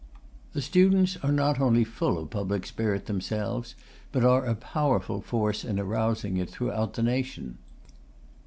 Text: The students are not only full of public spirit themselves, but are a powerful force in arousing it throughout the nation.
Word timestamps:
The 0.53 0.63
students 0.63 1.15
are 1.21 1.31
not 1.31 1.59
only 1.59 1.83
full 1.83 2.17
of 2.17 2.31
public 2.31 2.65
spirit 2.65 3.05
themselves, 3.05 3.75
but 4.11 4.23
are 4.23 4.47
a 4.47 4.55
powerful 4.55 5.21
force 5.21 5.63
in 5.63 5.79
arousing 5.79 6.37
it 6.37 6.49
throughout 6.49 6.95
the 6.95 7.03
nation. 7.03 7.59